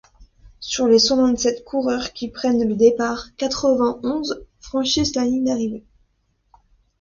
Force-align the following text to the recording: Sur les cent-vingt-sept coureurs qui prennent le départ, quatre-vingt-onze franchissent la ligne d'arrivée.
Sur 0.59 0.87
les 0.87 0.97
cent-vingt-sept 0.97 1.63
coureurs 1.63 2.11
qui 2.11 2.27
prennent 2.31 2.67
le 2.67 2.73
départ, 2.75 3.35
quatre-vingt-onze 3.37 4.47
franchissent 4.59 5.13
la 5.13 5.25
ligne 5.25 5.43
d'arrivée. 5.45 5.85